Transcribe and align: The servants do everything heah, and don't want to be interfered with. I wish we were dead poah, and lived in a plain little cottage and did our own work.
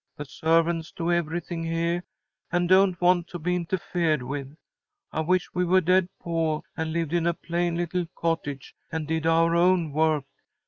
The 0.17 0.25
servants 0.25 0.91
do 0.91 1.11
everything 1.11 1.61
heah, 1.61 2.01
and 2.51 2.67
don't 2.67 2.99
want 2.99 3.27
to 3.27 3.37
be 3.37 3.55
interfered 3.55 4.23
with. 4.23 4.51
I 5.11 5.21
wish 5.21 5.53
we 5.53 5.63
were 5.63 5.79
dead 5.79 6.07
poah, 6.19 6.61
and 6.75 6.91
lived 6.91 7.13
in 7.13 7.27
a 7.27 7.35
plain 7.35 7.77
little 7.77 8.07
cottage 8.15 8.73
and 8.91 9.07
did 9.07 9.27
our 9.27 9.55
own 9.55 9.91
work. 9.91 10.25